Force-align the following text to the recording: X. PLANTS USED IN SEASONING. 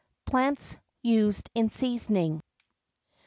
X. 0.03 0.07
PLANTS 0.31 0.77
USED 1.03 1.51
IN 1.53 1.69
SEASONING. 1.69 2.41